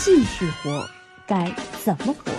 [0.00, 0.86] 继续活
[1.26, 1.52] 该
[1.84, 2.32] 怎么活？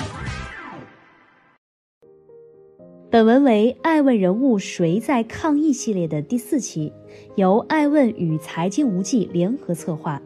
[3.12, 6.94] 本文为爱问人物谁在抗疫系列的第四期，
[7.36, 10.22] 由爱问与财经无忌联合策划。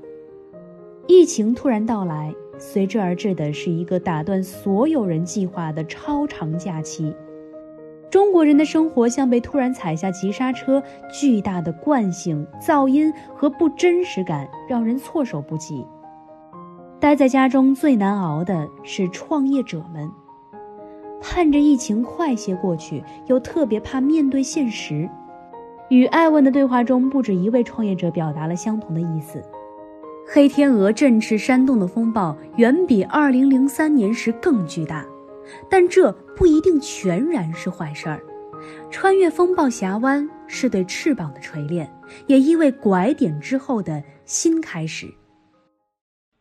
[1.07, 7.15] 疫情突然到来，随之而至的是一个打断所有人计划的超长假期。
[8.11, 15.83] 中国人的生活像被突然踩下急刹车，巨大的惯性、噪音和不真实感让人措手不及。
[17.03, 20.09] 待在家中最难熬的是创业者们。
[21.19, 25.09] 盼着疫情快些过去，又特别怕面对现实。
[25.89, 29.43] 与艾问的对话中，不止一位创业者表达了相同的意思。
[30.25, 35.05] 黑天鹅振翅扇动的风暴远比2003年时更巨大，
[35.69, 38.21] 但这不一定全然是坏事儿。
[38.89, 41.93] 穿越风暴峡湾是对翅膀的锤炼，
[42.27, 45.13] 也意味拐点之后的新开始。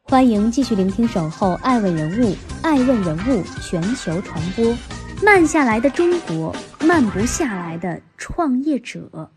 [0.04, 4.76] 欢迎继续聆听《守候爱问人物》，爱问人物全球传播。
[5.24, 9.30] 慢下来的中国，慢不下来的创业者。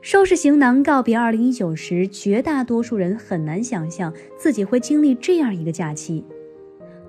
[0.00, 6.24] 收拾行囊告别2019时，绝大多数人很难想象自己会经历这样一个假期：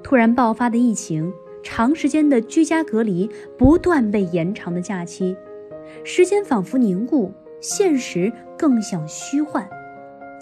[0.04, 1.32] 突然爆发的疫情，
[1.64, 5.34] 长时间的居家隔离，不断被延长的假期，
[6.04, 7.32] 时间仿佛凝固，
[7.62, 9.66] 现实更像虚幻。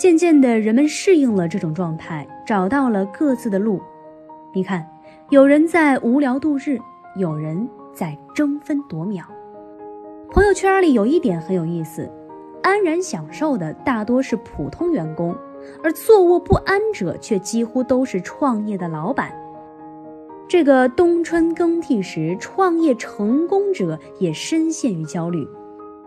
[0.01, 3.79] 渐渐的，人们适应了这种状态，找到了各自的路。
[4.51, 4.83] 你看，
[5.29, 6.79] 有人在无聊度日，
[7.15, 9.23] 有人在争分夺秒。
[10.31, 12.09] 朋友圈里有一点很有意思：
[12.63, 15.35] 安然享受的大多是普通员工，
[15.83, 19.31] 而坐卧不安者却几乎都是创业的老板。
[20.47, 25.47] 这个冬春更替时，创业成功者也深陷于焦虑。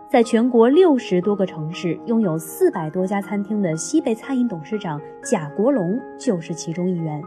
[0.07, 7.21] 在全国六十多个城市拥有四百多家餐厅的西贝餐饮董事长贾国龙就是其中一员。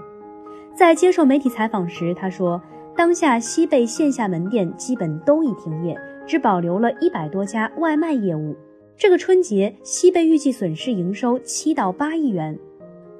[0.74, 2.62] 在接受媒体采访时，他说
[2.96, 8.54] ：“当下西贝线下门店基本都已停业，只保留了一百多家外卖业务。
[8.96, 12.56] 这个春节，西贝预计损失营收七到八亿元。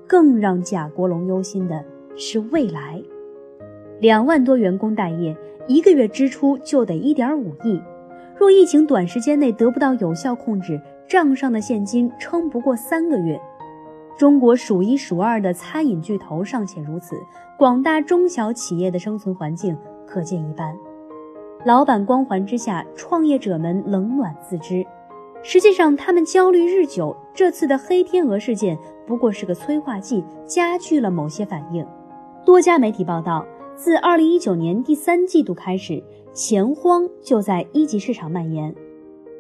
[0.07, 1.85] 更让贾国龙忧心的
[2.17, 3.03] 是未来。
[4.01, 5.37] 两万多员工待业，
[5.67, 7.79] 一个月支出就得一点五亿。”
[8.39, 13.41] 若疫情短时间内得不到有效控制，账上的现金撑不过三个月。
[14.17, 17.17] 中国数一数二的餐饮巨头尚且如此，
[17.59, 20.73] 广大中小企业的生存环境可见一斑。
[21.65, 24.87] 老板光环之下，创业者们冷暖自知。
[25.43, 27.17] 实际上，他们焦虑日久。
[27.35, 31.85] 这次的黑天鹅事件不过是个催化剂，加剧了某些反应。
[32.45, 33.45] 多家媒体报道，
[33.77, 36.03] 自2019年第三季度开始。
[36.33, 38.75] 钱荒就在一级市场蔓延，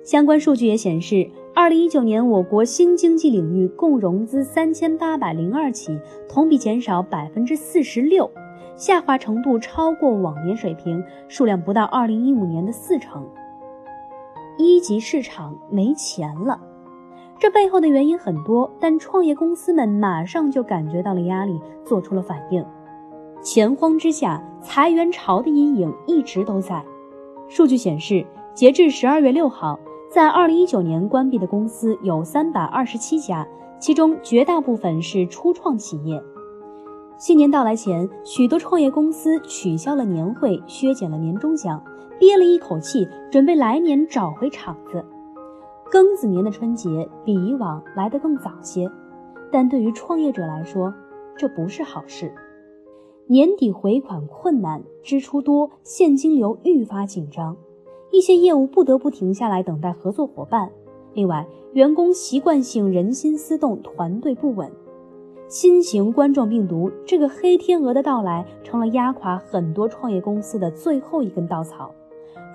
[0.05, 8.29] 相关数据也显示，二零一九年我国新经济领域共融资三千八百零二起，同比减少百分之四十六，
[8.77, 13.25] 下滑程度超过往年水平，数量不到二零一五年的四成。
[14.57, 16.61] 一级市场没钱了，
[17.39, 22.65] 这背后的原因很多，但创业公司们马上就感觉到了压力，做出了反应。
[23.43, 26.85] 钱荒之下，裁员潮的阴影一直都在。
[27.49, 29.79] 数据显示，截至十二月六号，
[30.11, 33.47] 在二零一九年关闭的公司有三百二十七家，
[33.79, 36.23] 其中绝大部分是初创企业。
[37.17, 41.83] 新年到来前，许多创业公司取消了年会，削减了年终奖，
[42.19, 45.05] 憋了一口气，准备来年找回场子。
[45.91, 48.91] 庚子年的春节比以往来得更早些，
[49.51, 50.93] 但对于创业者来说，
[51.37, 52.35] 这不是好事。
[53.31, 57.55] 年底回款困难，支出多，现金流愈发紧张，
[58.11, 60.71] 一些业务不得不停下来等待合作伙伴。
[61.13, 64.73] 另外，员工习惯性人心思动，团队不稳。
[65.47, 71.91] 新型冠状病毒这个黑天鹅的到来，成了压垮很多创业公司的最后一根稻草。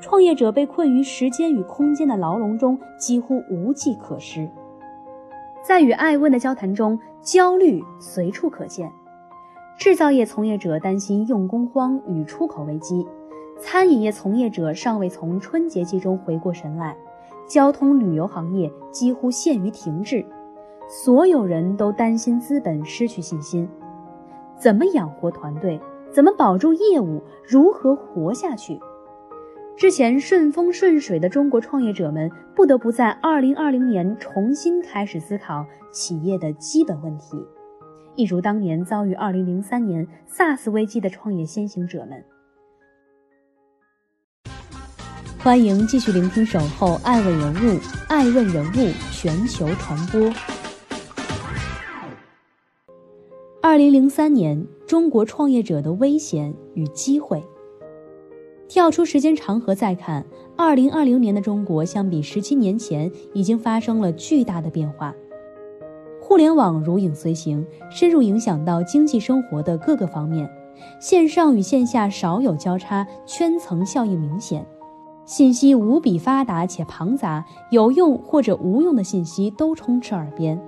[0.01, 4.49] 创业者被困于时间与空间的牢笼中，几乎无计可施。
[5.63, 8.91] 在与艾问的交谈中，焦虑随处可见。
[9.83, 13.05] 制造业从业者担心用工荒与出口危机，
[13.59, 16.95] 餐饮业从业者尚未从春节季中回过神来，
[17.49, 20.25] 交通旅游行业几乎陷于停滞。
[20.87, 23.67] 所有人都担心资本失去信心，
[24.57, 25.77] 怎么养活团队？
[26.13, 27.21] 怎么保住业务？
[27.45, 28.79] 如何活下去？
[29.75, 37.45] 之前顺风顺水的中国创业者们不得不在2020年重新开始思考企业的基本问题，
[38.15, 42.23] 一如当年遭遇2003年 SARS 危机的创业先行者们。
[45.39, 50.31] 欢迎继续聆听《守候爱问人物》，爱问人物全球传播。
[53.63, 57.43] 二零零三年，中国创业者的危险与机会。
[58.69, 60.23] 跳出时间长河再看，
[60.55, 65.13] 二零二零年的中国相比十七年前已经发生了巨大的变化。
[66.33, 70.49] 互联网如影随形，深入影响到经济生活的各个方面。
[70.99, 74.65] 线上与线下少有交叉，圈层效应明显。
[75.25, 80.59] 信息无比发达且庞杂，有用或者无用的信息都充斥耳边。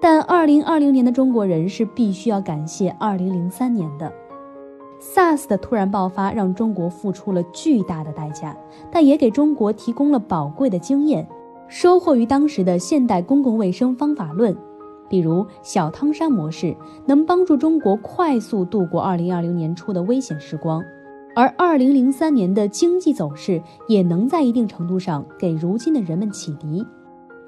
[0.00, 4.12] 但二零二零年的中国人是必须要感谢二零零三年的。
[5.00, 8.56] SARS 的突然爆发让中国付出了巨大的代价，
[8.90, 11.24] 但也给中国提供了宝贵的经验，
[11.68, 14.52] 收获于当时的现代公共卫生方法论，
[15.12, 16.74] 比如小汤山模式，
[17.04, 20.82] 能帮助中国快速度过2020年初的危险时光，
[21.36, 26.82] 而2003年的经济走势也能在一定程度上给如今的人们启迪。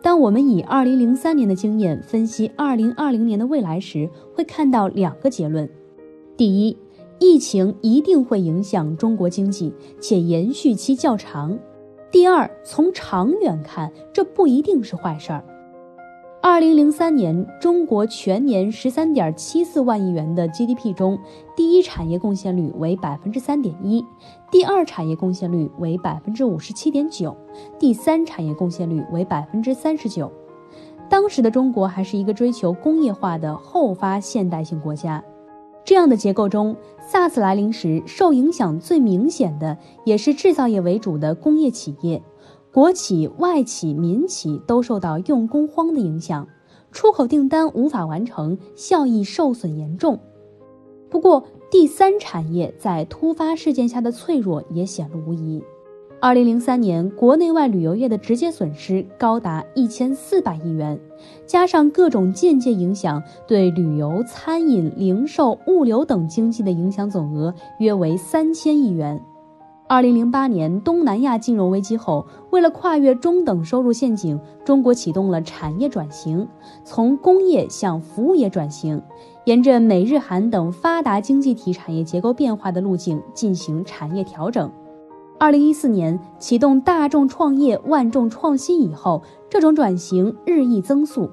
[0.02, 5.66] 当我们以2003年的经验分析2020年的未来时，会看到两个结论：
[6.36, 6.76] 第一，
[7.18, 11.58] 疫情一定会影响中国经济，且延续期较长。
[12.10, 15.42] 第二，从长远看，这不一定是坏事儿。
[16.46, 21.18] 二零零三年，中国全年十三点七四万亿元的 GDP 中，
[21.56, 24.04] 第一产业贡献率为百分之三点一，
[24.50, 27.34] 第二产业贡献率为百分之五十七点九，
[27.78, 30.30] 第三产业贡献率为百分之三十九。
[31.08, 35.24] 当时的中国还是一个追求工业化的后发现代性国家。
[35.82, 36.76] 这样的结构中
[37.10, 42.22] ，SARS 来临时，受影响最明显的也是制造业为主的工业企业，
[42.74, 46.48] 国企、外企、民企都受到用工荒的影响，
[46.90, 50.18] 出口订单无法完成，效益受损严重。
[51.08, 55.62] 不过，第三产业在突发事件下的脆弱也显露无遗。
[56.20, 60.98] 二零零三年，国内外旅游业的直接损失高达一千四百亿元，
[61.46, 69.22] 加上各种间接影响，对旅游、餐饮、零售、物流等经济的影响总额约为三千亿元。
[69.86, 76.48] 二零零八年东南亚金融危机后，为了跨越中等收入陷阱，中国启动了产业转型，
[76.84, 79.00] 从工业向服务业转型，
[79.44, 84.72] 沿着美日韩等发达经济体产业结构变化的路径进行产业调整。
[85.38, 91.28] 二零一四年启动大众创业、万众创新以后，这种转型日益增速。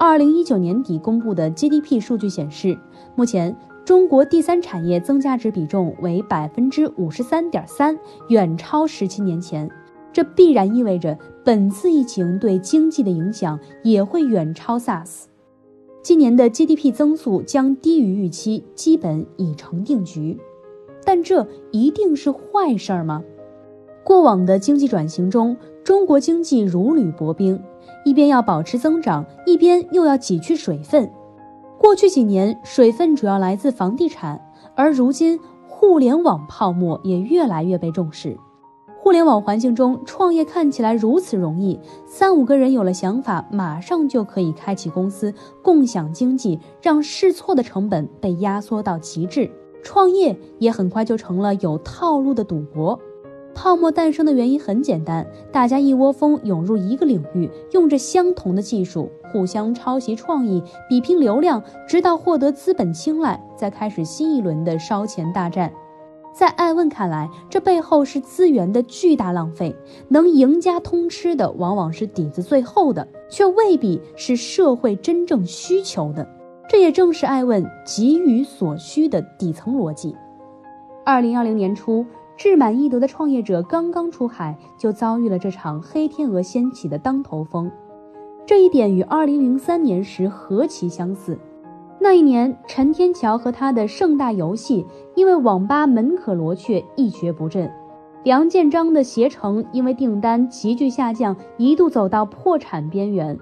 [0.00, 2.76] 二零一九年底公布的 GDP 数据显示，
[3.14, 7.98] 目前中国第三产业增加值比重为百分之五十三点三，
[8.28, 9.70] 远超十七年前。
[10.10, 15.24] 这必然意味着本次疫情对经济的影响也会远超 SARS。
[16.02, 20.38] 今年的 GDP 增速将低于预期，基本已成定局。
[21.04, 23.22] 但这一定是坏事儿吗？
[24.02, 27.60] 过往的经济转型中，中国经济如履薄冰，
[28.06, 31.10] 一边要保持增长，一边又要挤去水分。
[31.84, 34.40] 过去几年，水分主要来自房地产，
[34.74, 38.38] 而如今互联网泡沫也越来越被重视。
[38.96, 49.50] 互联网环境中，创业看起来如此容易，三五个人有了想法，马上就可以开启公司，共享经济，让试错的成本被压缩到极致。
[49.82, 52.98] 创业也很快就成了有套路的赌博。
[53.64, 65.72] 泡沫诞生的原因很简单，大家一窝蜂涌入一个领域，用着相同的技术，互相抄袭创意，比拼流量，直到获得资本青睐，再开始新一轮的烧钱大战。
[66.34, 69.74] 在艾问看来，这背后是资源的巨大浪费，
[70.08, 76.28] 能赢家通吃的往往是底子最厚的，却未必是社会真正需求的。
[76.68, 80.14] 这也正是艾问给予所需的底层逻辑。
[81.06, 82.04] 二零二零年初。
[82.36, 87.70] 志满意得的创业者刚刚出海，就遭遇了这场黑天鹅掀起的当头风。
[88.44, 91.38] 这一点与2003年时何其相似！
[92.00, 97.68] 那一年，陈天桥和他的盛大游戏因为网吧门可罗雀，一蹶不振；
[98.24, 103.36] 梁建章的携程因为订单急剧下降，一度走到破产边缘；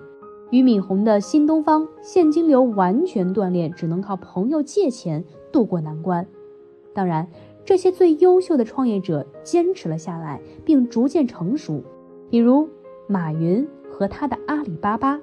[0.50, 6.26] 俞敏洪的新东方现金流完全断裂，只能靠朋友借钱渡过难关。
[6.94, 7.26] 当然。
[7.64, 11.82] 这些最优秀的创业者坚持了下来，并逐渐成熟，
[12.28, 12.68] 比如
[13.06, 15.20] 马云和他的阿里巴巴。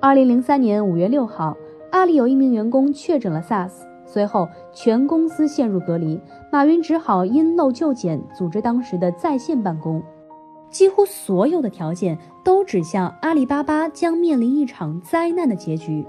[0.00, 1.56] 二零零三年五月六号，
[1.90, 3.72] 阿里有一名员工确诊了 SARS，
[4.06, 6.20] 随后全公司陷入隔离，
[6.52, 10.00] 马云只好因陋就简，组织当时的在线办公。
[10.70, 16.06] 几乎所有的条件都指向阿里巴巴将面临一场灾难的结局。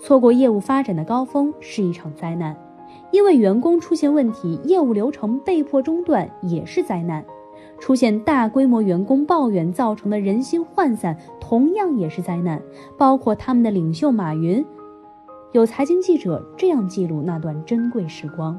[0.00, 2.56] 错过业务发展的高峰是一场灾难，
[3.10, 7.24] 因为员工出现问题，业务流程被迫中断也是灾难。
[7.78, 12.60] 出现大规模员工抱怨造成的人心涣散，同样也是灾难。
[12.96, 14.64] 包括他们的领袖马云。
[15.52, 18.58] 有财经记者这样记录那段珍贵时光。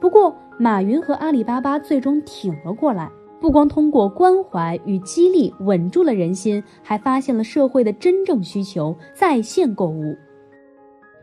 [0.00, 3.10] 不过，马云和阿里巴巴最终挺了过来。
[3.40, 10.14] 不光通过关怀与激励稳住了人心，还发现了社会的真正需求——在线购物。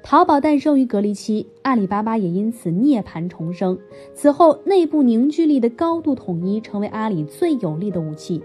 [0.09, 3.77] 淘宝诞生于隔离期，阿里巴巴也因此涅槃重生。
[4.15, 8.41] 此后，内部凝聚力的高度统一成为阿里最有力的武器。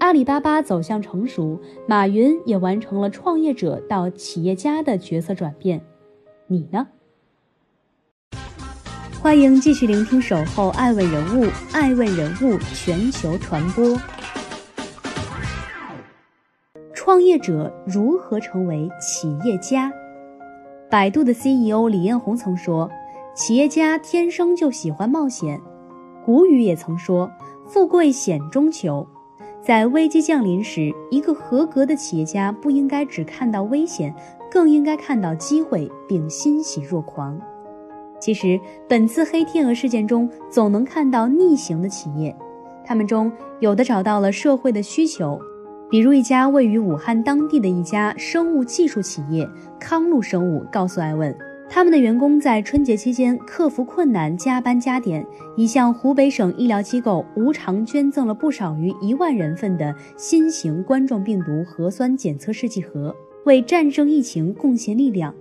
[0.00, 1.58] 阿里巴巴走向成熟，
[1.88, 5.82] 马云也完成了创业者到企业家的角色转变。
[6.46, 6.86] 你呢？
[9.22, 13.98] 欢迎继续聆听《守候爱问人物》，爱问人物全球传播。
[16.92, 19.90] 创业者如何成为企业家？
[20.92, 22.90] 百度的 CEO 李彦宏曾说
[23.32, 25.58] ：“企业家天生就喜欢冒险。”
[26.22, 27.32] 古语也曾说
[27.64, 29.06] ：“富贵险中求。”
[29.64, 34.14] 在危机降临时，一个合格的企业家不应该只看到危险，
[34.50, 37.40] 更应该看到机会，并欣喜若狂。
[38.20, 42.36] 其实，本次黑天鹅事件中，总能看到逆行的企业，
[42.84, 45.40] 他们中有的找到了社会的需求，
[45.92, 49.46] 比如一家位于武汉当地的一家生物技术企业
[49.78, 51.36] 康路生物，告诉艾问，
[51.68, 55.22] 他们的员工在春节期间克服困难，加班加点，
[55.54, 65.34] 已向湖北省医疗机构无偿捐赠了不少于一万人份的新型冠状病毒核酸检测试剂盒，为战胜疫情贡献力量。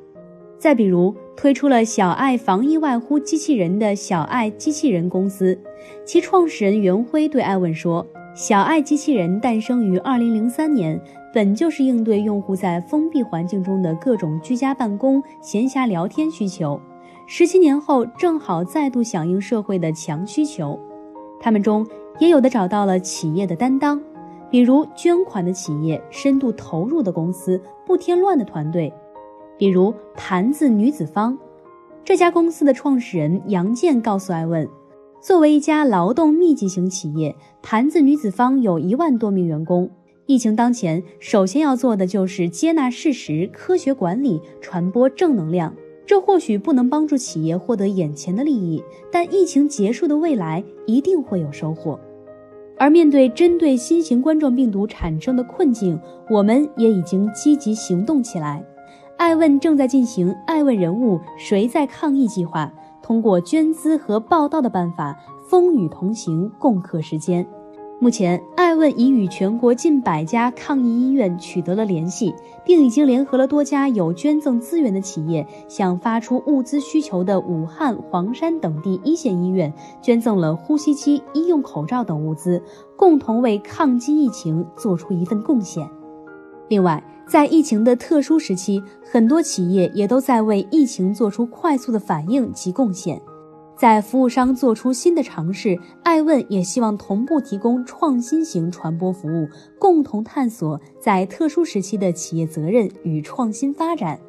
[0.60, 5.58] 再比如，推出了小爱防疫外呼机器人的小爱机器人公司，
[6.06, 11.00] 其创始人袁辉对艾问说：“小爱机器人诞生于2003年，
[11.34, 16.80] 本就是应对用户在封闭环境中的各种居家办公、闲暇聊天需求。
[17.28, 20.80] 十七年后，正好再度响应社会的强需求。
[21.42, 21.86] 他们中
[22.20, 24.02] 也有的找到了企业的担当，
[24.50, 28.92] 比如捐款的企业、深度投入的公司、不添乱的团队。”
[29.60, 31.38] 比如盘子女子方，
[32.04, 34.68] 这家公司的创始人杨建告诉艾问，
[35.22, 39.88] 作为一家劳动密集型企业，盘子女子坊有一万多名员工。
[40.26, 45.76] 疫情当前，首先要做的就是接纳事实、科学管理、传播正能量。
[46.08, 52.00] 这或许不能帮助企业获得眼前的利益，但疫情结束的未来一定会有收获。
[52.80, 56.00] 而面对针对新型冠状病毒产生的困境，
[56.32, 58.66] 我们也已经积极行动起来。
[59.18, 62.74] 爱问正在进行“爱问人物谁在抗疫”计划，
[63.12, 67.46] 通过捐资和报道的办法，风雨同行，共克时艰。
[68.00, 82.64] 目前，爱问已与全国近百家抗疫医院取得了联系，并已经联合了多家有捐赠资源的企业，向发出物资需求的武汉、黄山等地一线医院捐赠了呼吸机、医用口罩等物资，
[82.96, 85.86] 共同为抗击疫情做出一份贡献。
[86.70, 93.22] 另外，在疫情的特殊时期，很多企业也都在为疫情做出快速的反应及贡献。
[93.78, 99.48] 在服务商做出新的尝试，爱问也希望同步提供创新型传播服务，
[99.80, 104.20] 共同探索在特殊时期的企业责任与创新发展。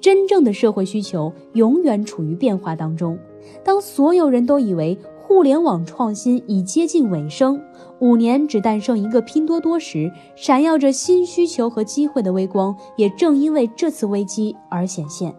[0.00, 3.18] 真正的社会需求永远处于变化当中。
[3.62, 4.98] 当所有人都以为
[5.30, 7.62] 互联网创新已接近尾声，
[8.00, 15.32] 五年只诞生一个拼多多时，闪耀着新需求和机会的微光，也正因为这次危机而显现。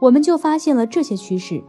[0.00, 1.60] 我们就发现了这些趋势。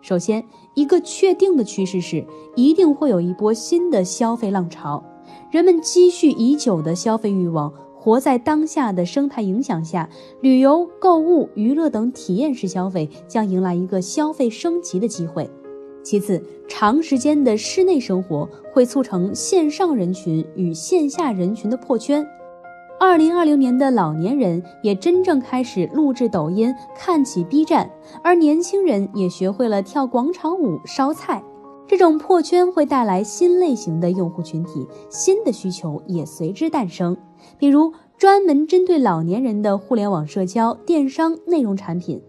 [0.00, 0.42] 首先，
[0.72, 5.04] 一个确定的趋势是，一定会有一波新的消费浪潮。
[5.50, 10.08] 人们积蓄已久的消费欲望，活在当下的生态影响下，
[10.40, 15.50] 旅游、购物、娱乐等体验式消费将迎来一个消费升级的机会。
[16.04, 22.24] 其次，长时间的室内生活会促成线上人群与线下人群的破圈。
[23.00, 27.90] 二零二零年的老年人也真正开始录制抖音、看起 B 站，
[28.22, 31.42] 而年轻人也学会了跳广场舞、烧菜。
[31.86, 37.16] 这种破圈会带来新类型的用户群体，新的需求也随之诞生，
[37.58, 42.22] 比如专门针对老年人的互联网社交、电商内容产品。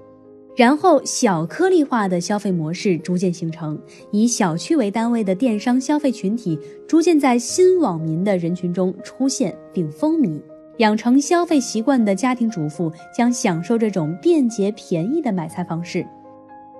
[0.55, 3.77] 然后，小颗粒化的消费模式逐渐形成，
[4.11, 6.57] 以小区为单位的电商消费群体
[6.87, 10.41] 逐渐在新网民的人群中出现并风靡。
[10.77, 16.05] 养成消费习惯的家庭主妇将享受这种便捷便宜的买菜方式。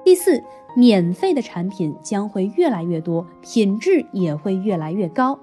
[0.03, 0.41] 第四，
[0.75, 5.37] 免费的产品将会越来越多，品质也会越来越高。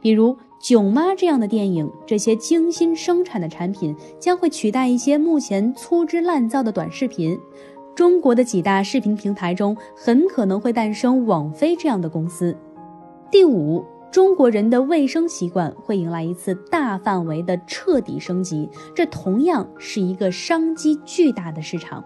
[0.00, 7.38] 比如《囧妈》这样的电影，这些精心生产的产品将会取代一些目前粗制滥造的短视频。
[7.94, 12.56] 中国的几大视频平台中，很可能会诞生网飞这样的公司。
[13.30, 13.84] 第五。
[14.10, 22.04] 中国人的卫生习惯会迎来一次大范围的彻底升级，这同样是一个商机巨大的市场。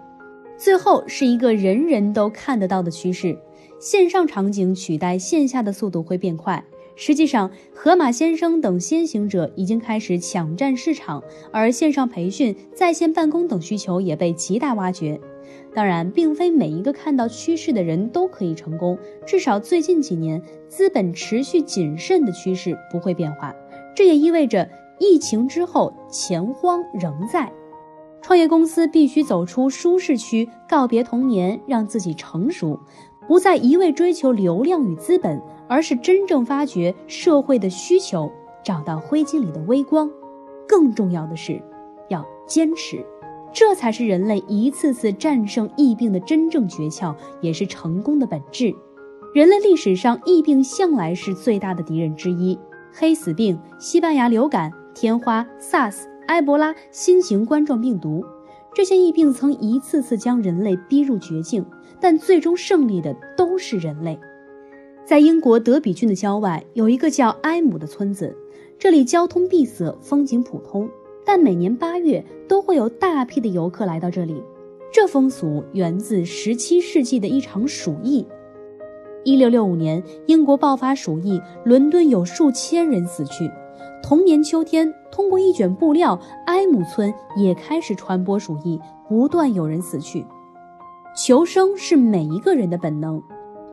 [0.56, 3.36] 最后是一个人人都看得到的趋势：
[3.80, 6.62] 线上场景取代线下的速度会变快。
[6.94, 11.20] 实际上，盒马先生等先行者已经开始抢占市场，
[11.52, 15.20] 而线上培训、在线办公等需求也被极大挖掘。
[15.76, 18.96] 当然，并非每一个看到趋势的人都可以成功。
[19.26, 23.54] 至少最近几年，资本持续谨慎的趋势不会变化。
[23.94, 24.66] 这也意味着，
[24.98, 27.52] 疫情之后钱荒仍在。
[28.22, 32.80] 创业公司必须走出舒适区，告别童年，让自己成熟，
[33.28, 38.32] 不再一味追求流量与资本，而是真正发掘社会的需求，
[38.64, 40.10] 找到灰烬里的微光。
[40.66, 41.62] 更重要的是，
[42.08, 43.04] 要坚持。
[43.58, 48.74] 这才是人类一次次战胜疫病的真正诀窍，也是成功的本质。
[49.32, 52.58] 人类历史上，疫病向来是最大的敌人之一。
[52.92, 58.22] 黑死病、西班牙流感、天花、SARS、埃博拉、新型冠状病毒，
[58.74, 61.64] 这些疫病曾一次次将人类逼入绝境，
[61.98, 64.20] 但最终胜利的都是人类。
[65.06, 68.36] 在英国德比郡的郊外，有一个叫埃姆的村子，
[68.78, 70.86] 这里交通闭塞，风景普通。
[71.26, 74.40] 但每年八月都会有大批的游客来到这里，
[74.92, 78.24] 这风俗源自十七世纪的一场鼠疫。
[79.24, 83.50] 一六六五年，英国爆发鼠疫，伦敦有数千人死去。
[84.00, 86.16] 同年秋天，通过一卷布料，
[86.46, 90.24] 埃姆村也开始传播鼠疫，不断有人死去。
[91.16, 93.20] 求生是每一个人的本能。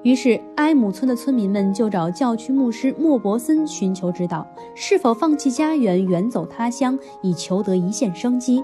[0.04, 8.62] 于是，埃姆村的村民们就找教区牧师莫伯森寻求指导，是否放弃家园远走他乡，以求得一线生机。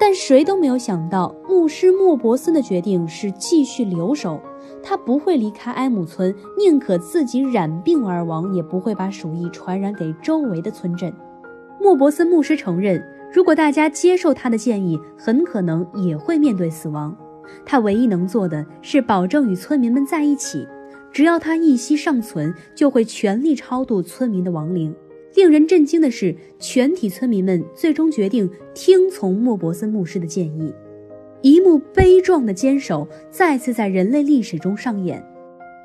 [0.00, 4.40] 但谁都没有想到，牧师莫伯森的决定是继续留守。
[4.82, 11.12] 他不会离开埃姆村，宁可自己染病而亡，也不会把鼠疫传染给周围的村镇。
[11.80, 13.00] 莫伯森牧师承认，
[13.32, 17.16] 如果大家接受他的建议，很可能也会面对死亡。
[17.64, 20.66] 他唯一能做的是保证与村民们在一起。
[21.12, 24.94] 只要他一息尚存，就会全力超度村民的亡灵。
[25.34, 30.74] 令人震惊的是，全体村民们最终决定听从莫伯森牧师的建议。
[31.42, 35.24] 一幕悲壮的坚守再次在人类历史中上演。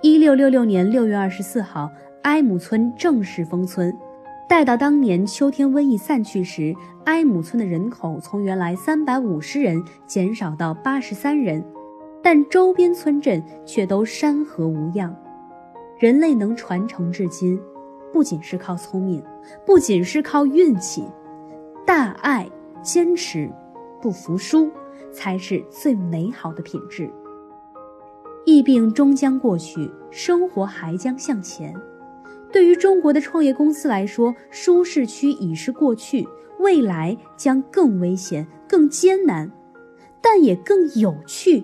[0.01, 1.89] 一六六六年六月二十四号，
[2.23, 3.95] 埃姆村正式封村。
[4.47, 11.63] 待到当年秋天瘟疫散去时，埃姆村的人口从原来三百五十人减少到八十三人。
[12.25, 15.15] 但周边村镇却都山河无恙，
[15.99, 17.61] 人类能传承至今，
[18.11, 19.23] 不仅是靠聪明，
[19.63, 21.03] 不仅是靠运气，
[21.85, 22.49] 大爱、
[22.81, 23.47] 坚持、
[24.01, 24.71] 不服输，
[25.11, 27.07] 才是最美好的品质。
[28.43, 31.75] 疫病终将过去，生活还将向前。
[32.51, 39.51] 对于中国的创业公司来说，舒适区已是过去，未来将更危险、更艰难，
[40.19, 41.63] 但也更有趣。